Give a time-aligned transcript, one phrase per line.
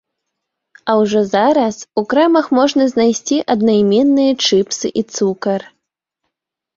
[0.91, 5.61] А ўжо зараз у крамах можна знайсці аднайменныя чыпсы і цукар.